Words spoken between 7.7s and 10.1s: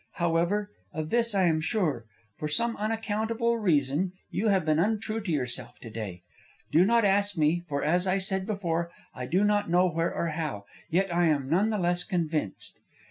as I said before, I do not know